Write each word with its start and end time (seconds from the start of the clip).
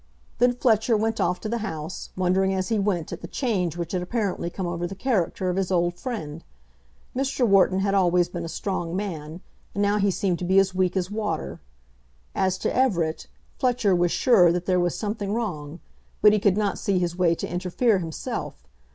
Then 0.39 0.53
Fletcher 0.53 0.97
went 0.97 1.21
off 1.21 1.39
to 1.41 1.47
the 1.47 1.59
House, 1.59 2.09
wondering 2.17 2.55
as 2.55 2.69
he 2.69 2.79
went 2.79 3.13
at 3.13 3.21
the 3.21 3.27
change 3.27 3.77
which 3.77 3.91
had 3.91 4.01
apparently 4.01 4.49
come 4.49 4.65
over 4.65 4.87
the 4.87 4.95
character 4.95 5.47
of 5.47 5.57
his 5.57 5.71
old 5.71 5.93
friend. 5.99 6.43
Mr. 7.15 7.47
Wharton 7.47 7.81
had 7.81 7.93
always 7.93 8.27
been 8.27 8.43
a 8.43 8.49
strong 8.49 8.95
man, 8.95 9.41
and 9.75 9.83
now 9.83 9.99
he 9.99 10.09
seemed 10.09 10.39
to 10.39 10.43
be 10.45 10.57
as 10.57 10.73
weak 10.73 10.97
as 10.97 11.11
water. 11.11 11.61
As 12.33 12.57
to 12.57 12.75
Everett, 12.75 13.27
Fletcher 13.59 13.95
was 13.95 14.11
sure 14.11 14.51
that 14.51 14.65
there 14.65 14.79
was 14.79 14.97
something 14.97 15.33
wrong, 15.35 15.79
but 16.23 16.33
he 16.33 16.39
could 16.39 16.57
not 16.57 16.79
see 16.79 16.97
his 16.97 17.15
way 17.15 17.35
to 17.35 17.47
interfere 17.47 17.99
himself. 17.99 18.67